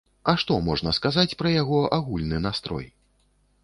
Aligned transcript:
А 0.31 0.33
што 0.43 0.57
можна 0.69 0.95
сказаць 0.99 1.35
пра 1.43 1.53
ягоны 1.61 1.95
агульны 2.01 2.45
настрой? 2.51 2.95